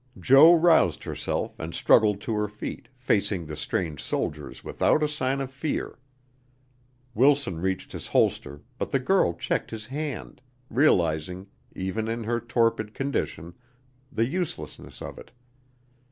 Jo 0.19 0.55
roused 0.55 1.03
herself 1.03 1.59
and 1.59 1.75
struggled 1.75 2.21
to 2.21 2.33
her 2.33 2.47
feet, 2.47 2.87
facing 2.97 3.45
the 3.45 3.55
strange 3.55 4.01
soldiers 4.01 4.63
without 4.63 5.03
a 5.03 5.07
sign 5.07 5.39
of 5.39 5.51
fear. 5.51 5.99
Wilson 7.13 7.61
reached 7.61 7.91
his 7.91 8.07
holster, 8.07 8.63
but 8.79 8.89
the 8.89 8.97
girl 8.97 9.33
checked 9.35 9.69
his 9.69 9.85
hand, 9.85 10.41
realizing, 10.71 11.45
even 11.75 12.07
in 12.07 12.23
her 12.23 12.39
torpid 12.39 12.95
condition, 12.95 13.53
the 14.11 14.25
uselessness 14.25 15.03
of 15.03 15.19
it. 15.19 15.29